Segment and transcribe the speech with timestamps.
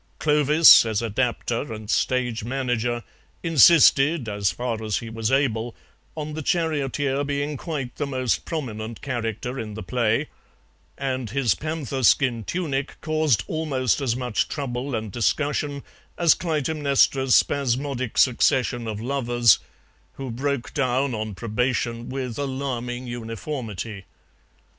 [0.17, 3.03] Clovis, as adapter and stage manager,
[3.43, 5.75] insisted, as far as he was able,
[6.17, 10.27] on the charioteer being quite the most prominent character in the play,
[10.97, 15.83] and his panther skin tunic caused almost as much trouble and discussion
[16.17, 19.59] as Clytemnestra's spasmodic succession of lovers,
[20.13, 24.05] who broke down on probation with alarming uniformity.